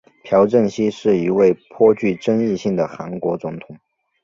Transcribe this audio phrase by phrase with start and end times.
[0.23, 3.77] 朴正熙是一位颇具争议性的韩国总统。